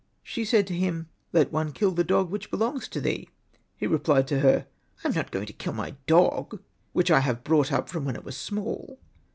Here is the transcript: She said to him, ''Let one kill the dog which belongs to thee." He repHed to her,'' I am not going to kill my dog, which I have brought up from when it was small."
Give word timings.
She 0.23 0.45
said 0.45 0.65
to 0.65 0.73
him, 0.73 1.09
''Let 1.31 1.51
one 1.51 1.73
kill 1.73 1.91
the 1.91 2.03
dog 2.03 2.31
which 2.31 2.49
belongs 2.49 2.87
to 2.87 2.99
thee." 2.99 3.29
He 3.77 3.85
repHed 3.85 4.25
to 4.25 4.39
her,'' 4.39 4.65
I 5.03 5.07
am 5.09 5.13
not 5.13 5.29
going 5.29 5.45
to 5.45 5.53
kill 5.53 5.73
my 5.73 5.91
dog, 6.07 6.59
which 6.91 7.11
I 7.11 7.19
have 7.19 7.43
brought 7.43 7.71
up 7.71 7.87
from 7.87 8.05
when 8.05 8.15
it 8.15 8.25
was 8.25 8.35
small." 8.35 8.97